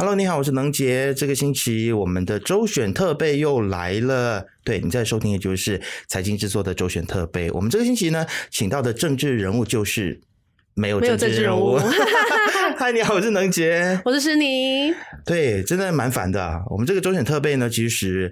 [0.00, 1.12] Hello，你好，我是能杰。
[1.12, 4.46] 这个星期我们的周选特备又来了。
[4.62, 7.50] 对，你在收听的就是财经制作的周选特备。
[7.50, 10.20] 我们这个星期呢，请到的政治人物就是
[10.74, 11.80] 没有政治人物。
[12.78, 14.94] 嗨，你好，我是能杰， 我是诗妮。
[15.26, 16.62] 对，真的蛮烦的啊。
[16.68, 18.30] 我们这个周选特备呢，其实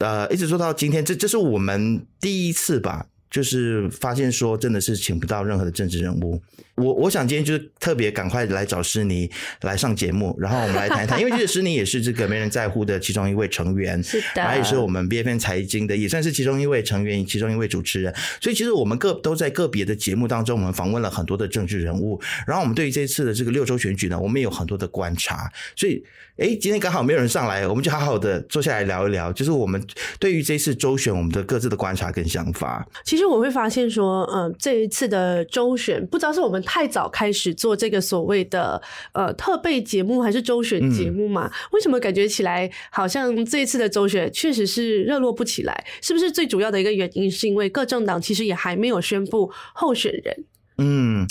[0.00, 3.06] 呃，一直做到今天，这这是我们第一次吧。
[3.30, 6.42] 就是发现说，真的是请不到任何的政治人物。
[6.78, 9.30] 我我想今天就是特别赶快来找诗妮
[9.62, 11.20] 来上节目，然后我们来谈一谈。
[11.20, 18.14] 因为其实诗妮也是这个没人在乎的其中一位成员，是的，然后也是我们 B F N 财经的，也算是其中一位成员，其中一位主持人。
[18.40, 22.20] 所以其实我们个都在个别的节目当中，我们访问了很多的政治人物。
[22.46, 25.50] 然后我们对于这次的这个六周选举呢，我们也有很多的观察。
[25.74, 26.02] 所以，
[26.36, 29.82] 哎，今天刚好没有人上来，我们就好好的坐下来聊一聊，就是我们
[30.18, 32.86] 对于这次周选我们的各自的观察跟想法。
[33.04, 38.80] 其实我会发现说，嗯、呃，这一次的周选，不知道是我们太早开始做这个所谓的
[39.12, 41.46] 呃特备节目，还是周选节目嘛？
[41.46, 45.86] 嗯、为什么感觉起来好像这一次的周选确实是热络不起来？
[46.02, 50.44] 是不是最主要的一个原因是因为各政党其实也还没有宣布候选人？
[50.76, 51.26] 嗯，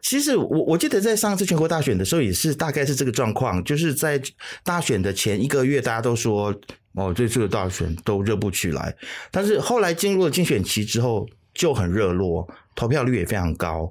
[0.00, 4.22] 其实我我记得在上次全国大选的时候也是大概是这个状况，就是在
[4.62, 6.54] 大选的前一个月，大家都说
[6.94, 8.94] 哦，这次的大选都热不起来，
[9.32, 11.26] 但是后来进入了竞选期之后。
[11.56, 13.90] 就很热络，投票率也非常高。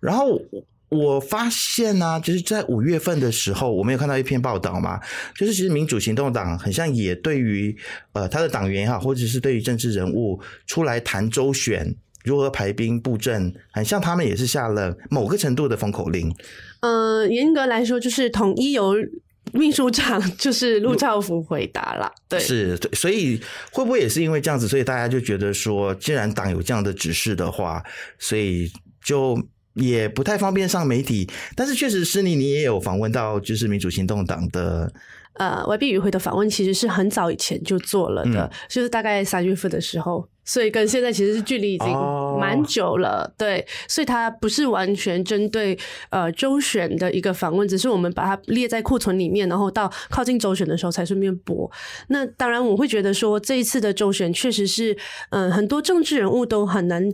[0.00, 0.40] 然后
[0.88, 5.00] 我发现呢、啊，就是在五月份的时候，我们有看到一篇报道嘛，
[5.36, 7.76] 就是其实民主行动党很像也对于
[8.12, 16.34] 呃他的党员哈，或者是对于政治人物出来谈周选如何排兵布阵，很像他们也是下了某个程度的封口令。
[16.80, 18.94] 呃，严格来说，就是统一由。
[19.50, 23.40] 秘书长就是陆兆福回答了，对，是，所以
[23.72, 27.82] 会不会也是因为这样子，所以大家就觉得说，既然党有这样的指示的话，
[28.18, 28.70] 所以
[29.02, 29.42] 就
[29.78, 31.28] 也不太方便上媒体。
[31.56, 34.92] 但是确实，是你你也有访问到，就是民主行动党的。
[35.34, 41.88] 呃，YB 与会的访问其实是很早以前就做了的，嗯、就是大概三月份的时候，所以跟现在其实是距离已经
[42.40, 45.78] 蛮久了，哦、对，所以它不是完全针对
[46.10, 51.70] 呃周选的一个访问，只是我们把它列在库存里面，然后到靠近周选的时候才顺便播。
[52.08, 54.92] 那当然，我会觉得说这一次的周选确实是，
[55.30, 57.08] 嗯、呃，很多政治人物都很难，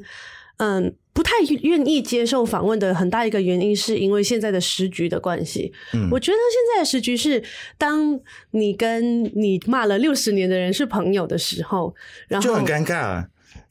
[0.59, 0.93] 嗯、呃。
[1.15, 1.31] 不太
[1.63, 5.73] 愿意接受访问的很大一个原因，是因为现在的时局的关系。
[5.93, 7.41] 嗯，我觉得现在的时局是，
[7.79, 8.19] 当
[8.51, 11.95] 你跟你骂了六十年的人是朋友的时候，
[12.27, 13.25] 然后就很尴尬。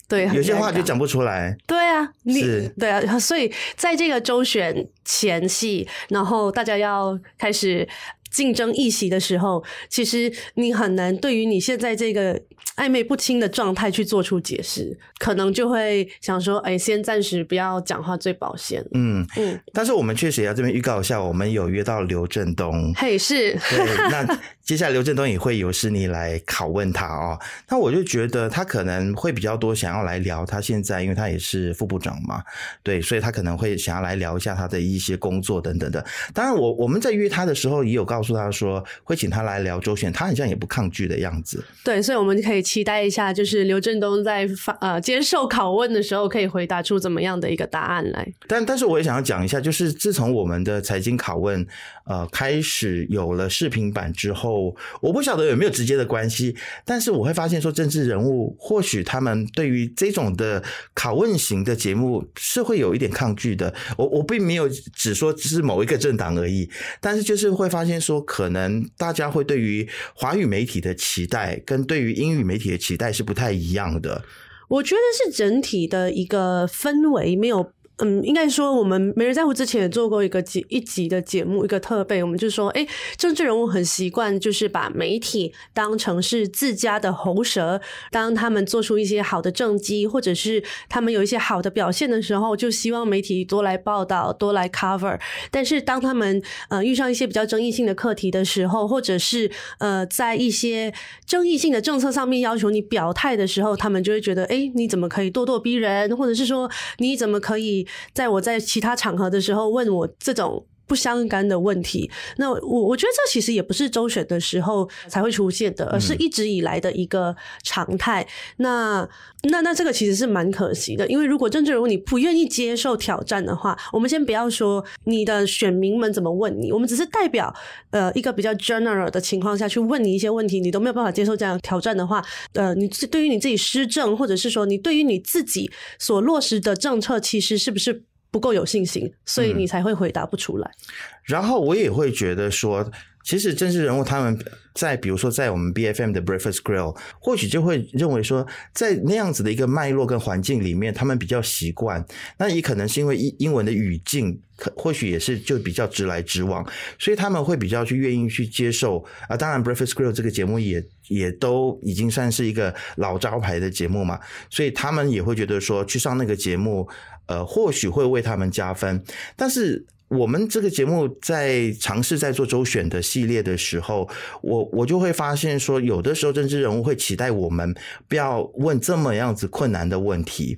[0.07, 1.53] 对，有些话就讲不出来。
[1.67, 2.41] 对啊，你
[2.79, 7.85] 对啊，所以在这个周选前夕，然后大家要开始
[8.33, 12.41] 竞争一席的时候，其实你很难对于你现在这个。
[12.75, 22.91] 暧昧不清的状态去做出解释，可能就会想说：“哎，先暂时不要讲话最保险。”嗯嗯，但是我们确实也要这边预告一下，我们有约到刘振东。
[22.95, 23.51] 嘿，是。
[23.51, 27.39] 对，那接下来刘振东也会由诗妮来拷问他哦。
[27.69, 32.41] 那我就觉得他可能会比较多想要来聊他现在，因为他也是副部长嘛，
[32.81, 36.03] 对，所以他可能会想要来聊一下他的一些工作等等的。
[36.33, 41.63] 当然我，我我们在约他的时候也有告诉他说会请他来聊周选，他好像也不抗拒的样子。
[41.83, 42.63] 对，所以我们可以。
[42.63, 48.25] 期待一下，就是刘振东在发呃接受拷问的时候，可以回答出怎么样的一个答案来。
[48.47, 51.67] 但但是我也想要讲一下，就是自从我们的财经拷问
[52.05, 54.52] 呃开始有了视频版之后，
[55.01, 56.55] 我不晓得有没有直接的关系，
[56.85, 60.63] 但是我会发现说，政治人物或许他们对于这种的
[60.95, 63.73] 拷问型的节目是会有一点抗拒的。
[63.97, 66.69] 我我并没有只说只是某一个政党而已，
[66.99, 74.23] 但是就是会发现说，可能大家会对于华语媒体的期待跟对于英语媒体的期待是不太一样的，
[74.67, 77.71] 我觉得是整体的一个氛围没有。
[77.97, 82.85] 嗯，应该说我们没人在乎之前也做过一个节一集的节目，一个特备，我们就说，哎，
[83.17, 95.19] 政治人物很习惯就是把媒体当成是自家的喉舌，当他们做出一些好的政绩，或者是他们有一些好的表现的时候，就希望媒体多来报道，多来 cover。
[95.51, 100.91] 但是当他们呃遇上一些比较争议性的课题的时候，或者是呃在一些
[101.27, 106.67] 争议性的政策上面要求你表态的时候，他们就会觉得，哎，你怎么可以咄咄逼人，或者是说
[106.97, 107.82] 你怎么可以。
[108.13, 118.27] 在我在其他场合的时候问我这种不相干的问题，那我我觉得这其实也不是周选的时候才会出现的，而是一直以来的一个常态。
[118.57, 119.07] 那
[119.49, 127.53] 那那这个其实是蛮可惜的，因为如果政治人物你不愿意接受挑战的话，我们先不要说你的选民们怎么问你，我们只是代表
[127.91, 138.03] 呃一个比较 general 的情况下去问你一些问题，你都没有办法接受这样挑战的话，呃，你对于你自己施政，或者是说你对于你自己所落实的政策，其实是不是
[138.33, 140.67] 不够有信心，所以你才会回答不出来。
[140.67, 140.89] 嗯，
[141.23, 142.91] 然后我也会觉得说。
[143.23, 144.37] 其实政治人物他们
[144.73, 152.05] 在比如说在我们 BFM 的 Breakfast Grill，或许就会认为说，在那样子的一个脉络跟环境里面，他们比较习惯。
[152.37, 156.67] 那也可能是因为英英文的语境，可或许也是就比较直来直往，
[156.99, 159.37] 所以他们会比较去愿意去接受啊。
[159.37, 166.87] 当然，Breakfast Grill 这个节目也也都已经算是一个老招牌的节目嘛，所以他们也会觉得说去上那个节目，
[167.27, 169.01] 呃，或许会为他们加分，
[169.37, 169.85] 但是。
[170.17, 174.07] 我们这个节目在尝试在做周选的系列的时候，
[174.41, 177.73] 我我就会发现说，有的时候政治人物会期待我们
[178.07, 180.57] 不要问这么样子困难的问题，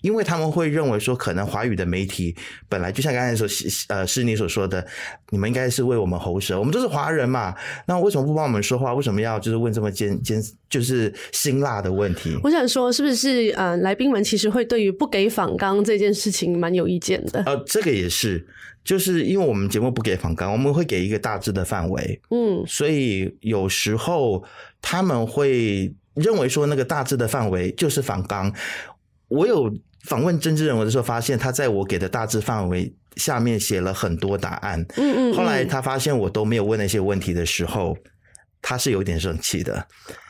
[0.00, 2.34] 因为他们会认为说，可能华语的媒体
[2.68, 3.46] 本来就像刚才说，
[3.88, 4.86] 呃，是你所说的，
[5.30, 7.54] 你们应该是为我们喉舌，我们都是华人嘛，
[7.86, 8.94] 那为什么不帮我们说话？
[8.94, 12.38] 为什么要就是问这么尖尖就是辛辣的问题？
[12.42, 17.42] 我想说，是不是呃，来宾们其实会对于不给访纲这件事情蛮有意见的？
[17.44, 18.46] 呃，这个也是。
[18.84, 24.44] 就是因为我们节目不给访纲，我们会给一个大致的范围，嗯，所以有时候
[24.80, 28.52] 他们会认为说那个大致的范围就是访纲。
[29.28, 29.72] 我有
[30.04, 37.96] 访问政治人物的时候，发现他在我给的大致范围下面写了很多答案，嗯嗯，后来他发现我都没有问那些问题的时候，
[38.62, 39.86] 他是有点生气的。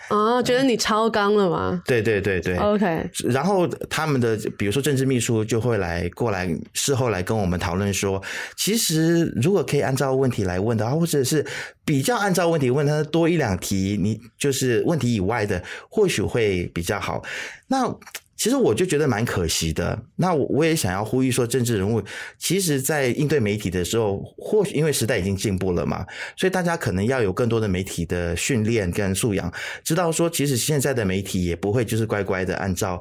[0.08, 1.82] 哦，觉得你超纲了吗？
[1.84, 3.10] 对对对对，OK。
[3.24, 8.22] 然后他们的比如说政治秘书就会来过来事后来跟我们讨论说，
[8.56, 11.44] 其实如果可以按照问题来问的话，或者是
[11.84, 15.60] 比较按照问题问他多一两题，你就是问题以外的，
[15.90, 17.22] 或许会比较好。
[17.66, 17.94] 那。
[18.36, 19.98] 其实我就觉得蛮可惜的。
[20.16, 22.02] 那我我也想要呼吁说，政治人物
[22.38, 26.04] 其实，在应对媒体的时候，或许因为时代已经进步了嘛，
[26.36, 29.52] 所以大家可能要有更多的媒体的训练跟素养，
[29.82, 33.00] 知道说，其实现在的媒体也不会就是乖乖的按照，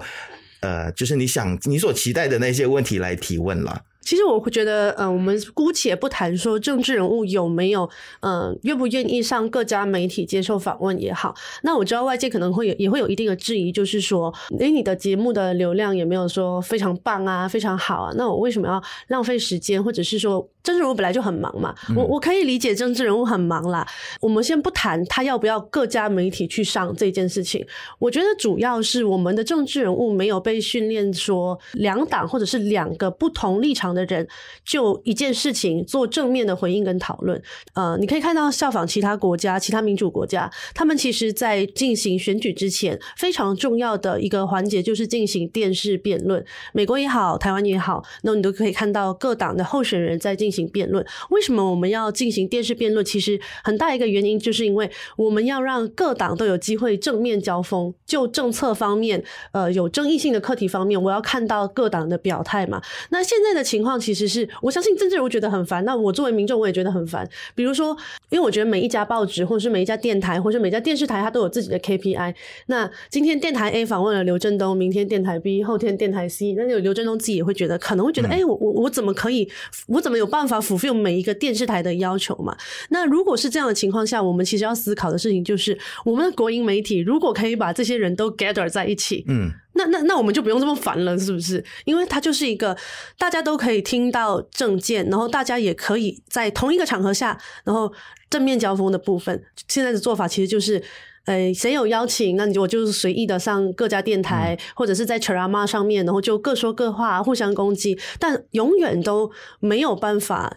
[0.62, 3.82] 呃，就是你想你所期待的那些问题来提问了。
[4.06, 7.90] 其实我会觉得，嗯，我们姑且不谈说政治人物有没有，
[8.22, 11.36] 嗯，愿不愿意上各家媒体接受访问也好。
[11.63, 23.88] 那我知道外界可能会也会有一定的质疑，就是说，诶，你的节目的流量也没有说非常棒啊，非常好啊，那我为什么要浪费时间，或者是说，政治人物本来就很忙嘛，我我可以理解政治人物很忙啦。
[24.19, 27.63] 我们先不谈他要不要各家媒体去上这件事情，
[28.00, 34.27] 我觉得主要是我们的政治人物没有被训练说两党或者是两个不同立场的人
[34.65, 37.39] 就一件事情做正面的回应跟讨论，
[37.75, 46.44] 呃，你可以看到效仿其他国家、其他民主国家，他们其实在进行选举之前，非常重要的一个环节就是进行电视辩论。
[46.73, 51.06] 美国也好，台湾也好，那你都可以看到各党的候选人在进行辩论。
[51.31, 53.06] 为什么我们要进行电视辩论？
[53.06, 59.22] 其实很大一个原因就是因为我们要让各党都有机会正面交锋，就政策方面，
[59.52, 62.81] 呃，有争议性的课题方面，我要看到各党的表态嘛。
[63.10, 65.84] 那现在的情况其实是，我相信政治人物觉得很烦。
[65.84, 67.28] 那我作为民众，我也觉得很烦。
[67.54, 67.96] 比如说，
[68.30, 72.34] 因为我觉得每一家报纸，或者是每一家电台，或者是每家电视台，它都有自己的 KPI。
[72.68, 79.50] 那今天电台 A 访问了刘振东，明天电台 B，后天电台 C，那有刘振东自己也会觉得，可能会觉得，哎、嗯欸，我我我怎么可以，
[79.88, 82.56] 我怎么有办法 fulfill 每一个电视台的要求嘛？
[82.89, 89.51] 那如果是这样的情况下，我们其实要思考的事情就是，我们的国营媒体如果可以把这些人都 gather 在一起，嗯。
[89.77, 91.62] 那那那我们就不用这么烦了，是不是？
[91.83, 92.77] 因为它就是一个
[93.18, 97.91] 大家都可以听到证件，然后大家也可以在同一个场合下，然后
[98.30, 99.44] 正面交锋的部分。
[99.68, 100.81] 现在的做法其实就是，
[101.25, 110.55] 呃，谁有邀请，那你就我就是随意的上各家电台，嗯、或者是在 Ceramah 上面，然后就各说各话，互相攻击，但永远都没有办法。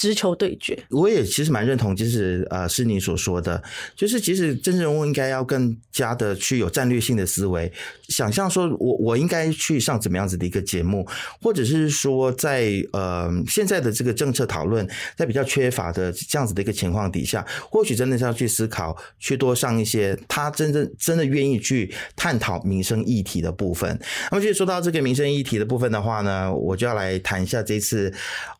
[0.00, 3.62] 直球对决，我也其实蛮认同，就是呃，是你所说的，
[3.94, 7.70] 就是其实政治人物应该要更加的去有战略性的思维，
[8.08, 11.06] 想象说我我应该去上怎么样子的一个节目，
[11.42, 14.88] 或者是说在呃现在的这个政策讨论
[15.18, 24.00] 在比较缺乏的这样子的一个情况底下，或许真的是要去思考，去多上一些他真正真的愿意去探讨民生议题的部分。
[24.32, 28.10] 那么，就说到这个民生议题的部分的话呢，我就要来谈一下这次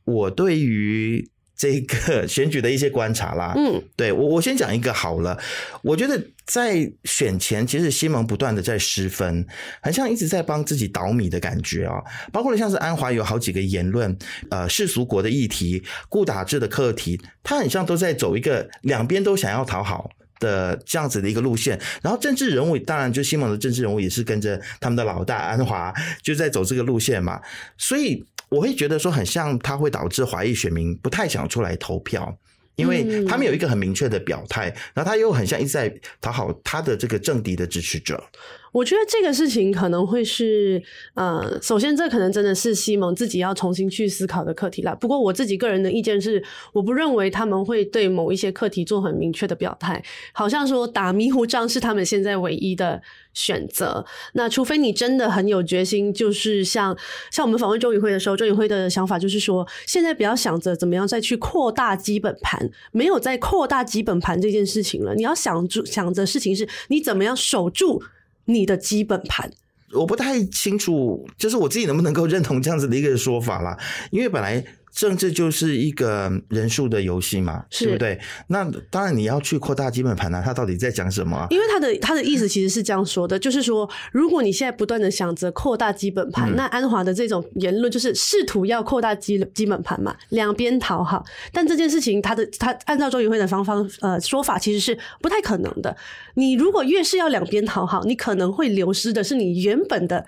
[0.04, 1.26] 我对于。
[1.60, 5.38] 这个选举的一些观察啦，嗯，对，我我先讲一个好了。
[5.82, 9.46] 我觉得在选前，其实西蒙不断的在失分，
[9.82, 12.02] 很像一直在帮自己倒米的感觉啊。
[12.32, 14.16] 包括了像是安华有好几个言论，
[14.50, 21.78] 呃，世俗国的议题、顾打制的课题，他很像都在走一个两边都想要讨好的这样子的一个路线。
[22.00, 27.38] 然后政治人物，当然就西蒙的政治人物也是跟着他们的老大安华就在走这个路线嘛，
[27.76, 28.24] 所以。
[28.50, 32.36] 我会觉得说很像，它会导致华裔选民不太想出来投票，
[32.76, 38.22] 因为他们有一个很明确的表态，然后他又很像一直在讨好他的这个政敌的支持者。
[38.72, 40.82] 我觉得这个事情可能会是，
[41.14, 44.94] 呃，首先这可能真的是西蒙自己要重新去思考的课题啦。
[44.94, 53.02] 不过我自己个人的意见是，我不认为他们会对某一些课题做很明确的表态，好像说打迷糊仗是他们现在唯一的
[53.34, 54.04] 选择。
[54.34, 56.96] 那除非你真的很有决心，就是像
[57.32, 65.14] 像我们访问周宇辉的时候，周宇辉的想法就是说，现在不要想着怎么样再去扩大基本盘，没有再扩大基本盘这件事情了。
[65.16, 68.00] 你要想住想着事情是你怎么样守住。
[68.52, 69.50] 你的基本盘，
[69.92, 73.78] 我不太清楚，就是我自己能不能够认同这样子的一个说法啦，
[74.10, 74.64] 因为本来。
[74.92, 78.20] 政治就是一个人数的游戏嘛，是对不对？
[78.48, 81.46] 那当然你要去扩大基本盘啊，他到底在讲什么？
[81.50, 91.24] 因为他的他的意思其实是这样说的，就是说，如果你现在不断的想着扩大基本盘，嗯、那安华的这种言论就是试图要扩大基基本盘嘛，两边讨好。
[91.52, 95.96] 但这件事情，他的他按照周宇辉的方方呃说法，其实是不太可能的。
[96.34, 100.26] 你如果越是要两边讨好，你可能会流失的是你原本的。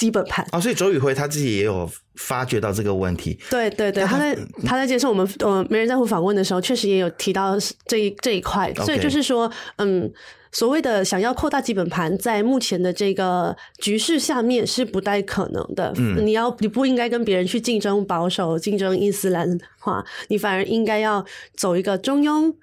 [0.00, 3.38] 基本盘啊，所以周宇辉他自己也有发觉到这个问题。
[3.50, 7.54] 对对对，他，在他在接受我们呃没人在乎访问的时候，确实也有提到
[7.84, 8.72] 这一这一块。
[8.76, 10.10] 所以就是说，嗯，
[10.52, 15.92] 所谓的想要扩大基本盘，在目前的这个局势下面是不太可能的。
[15.98, 21.22] 嗯，你要你不应该跟别人去竞争保守、竞争伊斯兰化，你反而应该要
[21.54, 22.54] 走一个中庸。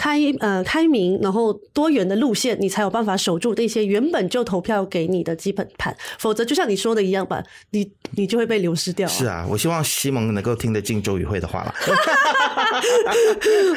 [0.00, 9.06] 开呃开明，然后多元的路线，你才有办法守住那些原本就投票给你的基本盘，否则就像你说的一样吧，你你就会被流失掉。
[9.06, 11.74] 是啊，我希望西蒙能够听得进周宇慧的话了。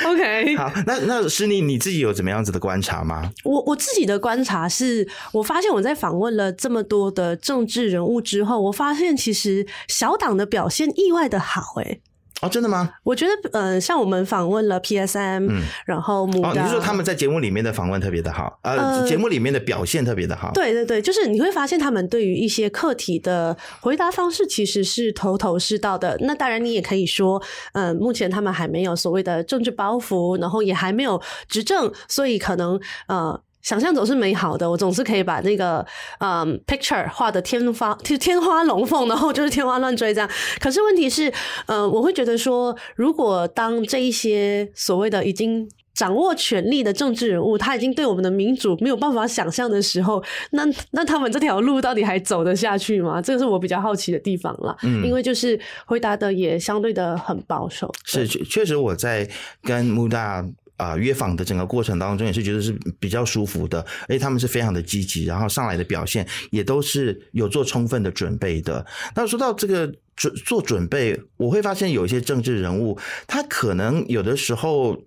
[0.08, 3.30] OK， 好，那那诗妮你自己有怎么样子的观察吗？
[3.44, 12.02] 我我自己的观察是，我发现我在访问了这么多的政治人物之后，我发现其实小党的表现意外的好，欸，诶
[12.42, 12.90] 哦，真的吗？
[13.04, 20.52] 我觉得，呃，像我们访问了 PSM，嗯，然后母，哦，你是说他们在节目里面的访问特别的好，呃，呃节目里面的表现特别的好。
[20.54, 26.18] 对对对，就是你会发现他们对于一些课题的回答方式其实是头头是道的。
[26.22, 27.42] 那当然，你也可以说，
[27.74, 33.42] 嗯、呃，目前他们还没有所谓的政治包袱，然后也还没有执政，所以可能，呃。
[33.64, 35.84] 想象总是美好的，我总是可以把那个
[36.20, 40.30] 嗯 picture 画的天花天花龙凤，然后就是天花乱坠这样。
[40.60, 41.32] 可是问题是，
[41.66, 53.22] 呃，我会觉得说，如果当这一些所谓的已经掌握权力的政治人物，他已经对我们的民主没有办法想象的时候，那那他们这条路到底还走得下去吗？
[53.22, 54.76] 这个是我比较好奇的地方了。
[54.84, 57.90] 嗯，因为就是回答的也相对的很保守。
[58.04, 59.30] 是，确实我在
[59.62, 60.46] 跟穆大。
[60.84, 68.86] 啊、约访的整个过程当中也是觉得是比较舒服的，而且他们是非常的积极，然后上来的表现也都是有做充分的准备的。
[69.16, 74.98] 那说到这个准做准备，我会发现有一些政治人物，他可能有的时候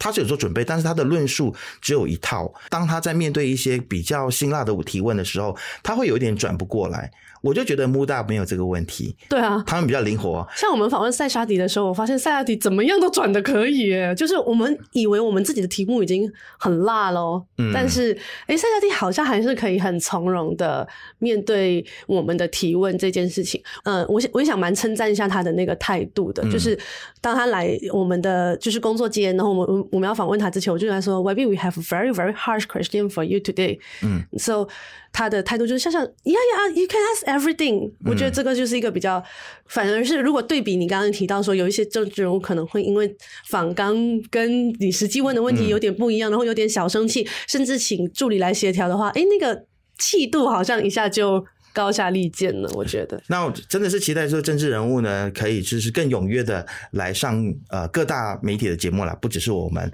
[0.00, 2.52] 他是有做准备，但是他的论述只有一套。
[2.68, 7.08] 当他在面对一些比较辛辣的提问的时候，他会有一点转不过来。
[7.42, 10.46] 我就觉得穆大没有这个问题，对啊，他们比较灵活。
[10.54, 18.12] 像我们访问塞沙迪的时候，我发现塞沙迪怎么样都转的可以，耶，就是我们以为我们自己的题目已经很辣喽，嗯，但是
[18.46, 20.86] 哎，塞沙迪好像还是可以很从容的
[21.18, 23.58] 面对我们的提问这件事情。
[23.84, 26.78] 嗯，我我也想蛮称赞一下他的那个态度的，嗯，就是
[27.22, 33.78] 当他来我们的就是工作间，然后我们我们要访问他之前，我就跟他说，Maybe we have a very very harsh question for you today。
[34.02, 34.68] 嗯，So。
[35.12, 37.90] 他的态度就是像像呀呀，you can ask everything。
[38.04, 39.24] 我觉得这个就是一个比较，嗯、
[39.66, 43.12] 反而是如果对比你刚刚提到说有一些政治人物可能会因为
[43.48, 43.92] 访刚
[44.30, 49.64] 跟你实际问的问题有点不一样，嗯、然后有点小生气，甚至请助理来协调的话，哎，那个
[49.98, 52.70] 气度好像一下就高下立见了。
[52.74, 59.90] 我觉得，那我真的是期待说政治人物呢，可以就是更踊跃的来上呃各大媒体的节目了，不只是我们。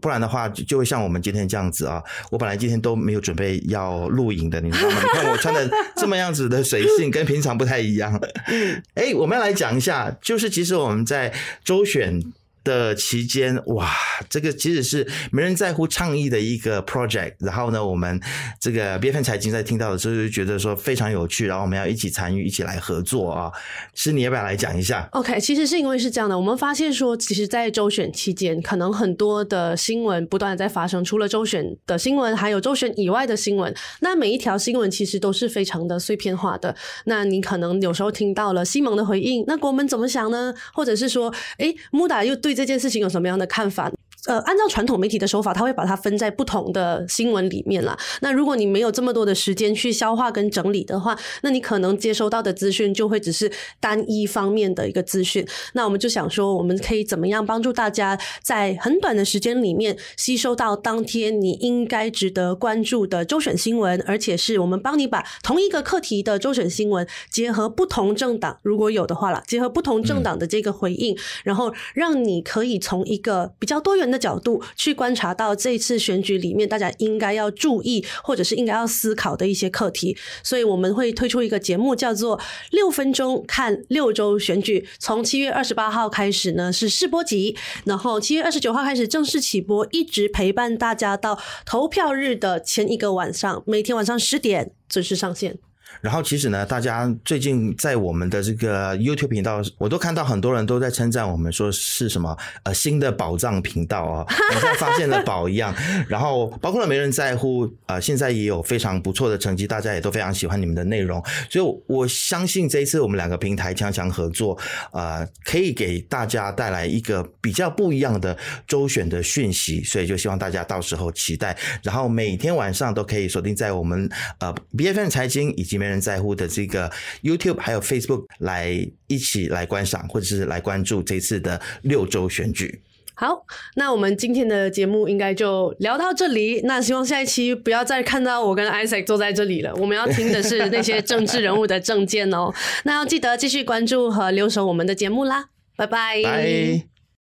[0.00, 2.00] 不然的话，就会像我们今天这样子啊！
[2.30, 4.96] 我本来今天都没有准备要录影的，你知道吗？
[5.02, 8.16] 你看我穿的这么样子的随性，跟平常不太一样。
[8.94, 11.32] 哎，我们要来讲一下，就是其实我们在
[11.64, 12.22] 周选。
[12.62, 13.90] 的期间，哇，
[14.28, 17.34] 这个其实是没人在乎倡议的一个 project。
[17.38, 18.20] 然后呢，我们
[18.60, 23.50] 这个 BFM 财经在听到的时候就觉得说非常有趣，然后我们要一起参与，一起来合作啊。
[23.94, 33.74] 是你要不要来讲一下？OK，其实是因为是这样的，我们发现说，其实，在周选期间，可能很多的新闻不断的在发生，除了周选的新闻，还有周选以外的新闻。
[34.00, 36.76] 那每一条新闻其实都是非常的碎片化的。
[37.06, 40.52] 那你可能有时候听到了西蒙的回应，那国门怎么想呢？
[40.74, 42.49] 或者是说，诶，穆达又对。
[42.50, 43.88] 对这件事情有什么样的看法？
[44.26, 47.98] 呃，按照传统媒体的手法，他会把它分在不同的新闻里面啦。
[48.20, 53.50] 那如果你没有这么多的时间去消化跟整理的话，那你可能接收到的资讯就会只是
[53.80, 55.46] 单一方面的一个资讯。
[55.72, 82.38] 那我们就想说，我们可以怎么样帮助大家在很短的时间里面吸收到当天你应该值得关注的周选新闻，而且是我们帮你把同一个课题的周选新闻结合不同政党，如果有的话啦，结合不同政党的这个回应，嗯、然后让你可以从一个比较多元的角度去观察到这次选举里面大家应该要注意或者是应该要思考的一些课题，所以我们会推出一个节目叫做
[82.70, 95.69] 《六分钟看六周选举》，从七月二十八号开始呢是试播集，然后七月二十九号开始正式起播，一直陪伴大家到投票日的前一个晚上，每天晚上十点准时上线。
[96.00, 105.74] 然后其实呢，大家最近在我们的这个 YouTube 频道，我都看到很多人都在称赞我们，说是什么呃新的宝藏频道啊， 好像发现了宝一样。
[106.08, 111.20] 然后包括了没人在乎，呃，现在也有非常不错的成绩，大家也都非常喜欢你们的内容。
[111.50, 114.56] 所以我相信这一次我们两个平台强强合作，
[114.92, 119.82] 呃，可以给大家带来一个比较不一样的周选的讯息。
[119.82, 125.79] 所以就希望大家到时候期待，然后每天晚上都可以锁定在我们呃 BFM 财经以及。
[125.80, 126.90] 没人在乎的这个
[127.22, 132.82] YouTube 还有 Facebook 来一起来观赏，或者是来关注这次的六周选举。
[133.14, 133.44] 好，
[133.76, 136.60] 那我们今天的节目应该就聊到这里。
[136.64, 139.74] 那希望下一期不要再看到我跟 Isaac 坐在这里了。
[139.76, 142.52] 我们要听的是那些政治人物的政见哦。
[142.84, 145.50] 那要记得继续关注和留守我们的节目啦。
[145.76, 146.99] 拜拜。